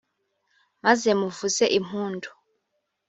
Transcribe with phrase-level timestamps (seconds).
[0.83, 2.29] maze muvuze impundu.